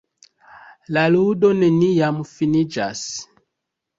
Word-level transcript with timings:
La 0.95 1.03
ludo 1.15 1.51
neniam 1.59 2.17
finiĝas. 2.31 3.07